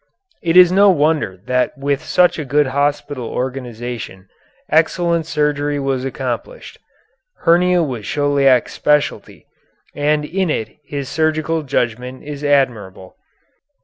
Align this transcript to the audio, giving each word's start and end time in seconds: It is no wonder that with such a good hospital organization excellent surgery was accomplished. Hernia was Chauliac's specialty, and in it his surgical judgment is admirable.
It 0.41 0.57
is 0.57 0.71
no 0.71 0.89
wonder 0.89 1.37
that 1.45 1.77
with 1.77 2.03
such 2.03 2.39
a 2.39 2.43
good 2.43 2.65
hospital 2.65 3.27
organization 3.27 4.29
excellent 4.67 5.27
surgery 5.27 5.77
was 5.77 6.03
accomplished. 6.03 6.79
Hernia 7.41 7.83
was 7.83 8.03
Chauliac's 8.03 8.73
specialty, 8.73 9.45
and 9.93 10.25
in 10.25 10.49
it 10.49 10.71
his 10.83 11.07
surgical 11.07 11.61
judgment 11.61 12.23
is 12.23 12.43
admirable. 12.43 13.15